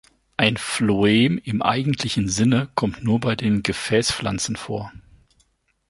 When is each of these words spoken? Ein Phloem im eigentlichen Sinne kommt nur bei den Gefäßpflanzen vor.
Ein 0.35 0.57
Phloem 0.57 1.37
im 1.43 1.61
eigentlichen 1.61 2.27
Sinne 2.27 2.69
kommt 2.73 3.03
nur 3.03 3.19
bei 3.19 3.35
den 3.35 3.61
Gefäßpflanzen 3.61 4.55
vor. 4.55 4.91